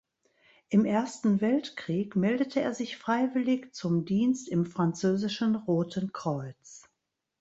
Im 0.69 0.83
Ersten 0.85 1.41
Weltkrieg 1.41 2.15
meldete 2.15 2.59
er 2.59 2.73
sich 2.73 2.97
freiwillig 2.97 3.75
zum 3.75 4.03
Dienst 4.03 4.49
im 4.49 4.65
französischen 4.65 5.55
Roten 5.55 6.11
Kreuz. 6.11 6.87